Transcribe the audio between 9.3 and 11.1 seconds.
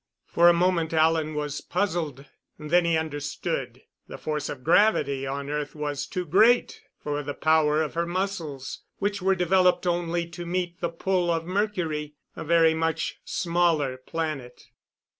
developed only to meet the